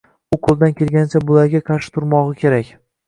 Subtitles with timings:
[0.35, 2.73] U qoʻlidan kelganicha bularga qarshi turmogʻi kerak